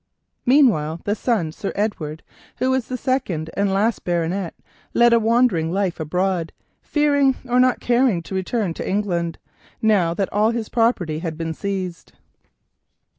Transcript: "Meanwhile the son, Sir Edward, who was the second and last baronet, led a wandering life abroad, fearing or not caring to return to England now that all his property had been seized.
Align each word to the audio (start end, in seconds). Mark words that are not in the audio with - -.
"Meanwhile 0.47 1.01
the 1.03 1.13
son, 1.13 1.51
Sir 1.51 1.71
Edward, 1.75 2.23
who 2.57 2.71
was 2.71 2.87
the 2.87 2.97
second 2.97 3.51
and 3.55 3.71
last 3.71 4.03
baronet, 4.03 4.55
led 4.95 5.13
a 5.13 5.19
wandering 5.19 5.71
life 5.71 5.99
abroad, 5.99 6.53
fearing 6.81 7.35
or 7.47 7.59
not 7.59 7.79
caring 7.79 8.23
to 8.23 8.33
return 8.33 8.73
to 8.73 8.89
England 8.89 9.37
now 9.79 10.15
that 10.15 10.33
all 10.33 10.49
his 10.49 10.69
property 10.69 11.19
had 11.19 11.37
been 11.37 11.53
seized. 11.53 12.13